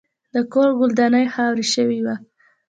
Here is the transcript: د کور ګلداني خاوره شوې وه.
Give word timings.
د 0.33 0.35
کور 0.53 0.69
ګلداني 0.79 1.25
خاوره 1.33 1.65
شوې 1.73 1.99
وه. 2.05 2.15